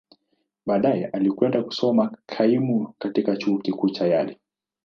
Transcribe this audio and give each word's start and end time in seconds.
Baadaye, 0.65 1.05
alikwenda 1.07 1.63
kusoma 1.63 2.17
kaimu 2.25 2.93
katika 2.99 3.37
Chuo 3.37 3.57
Kikuu 3.57 3.89
cha 3.89 4.07
Yale. 4.07 4.39